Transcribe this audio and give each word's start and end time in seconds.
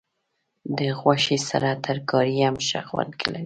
د 0.77 0.79
غوښې 0.99 1.37
سره 1.49 1.69
ترکاري 1.85 2.35
هم 2.45 2.55
ښه 2.67 2.81
خوند 2.87 3.11
لري. 3.31 3.39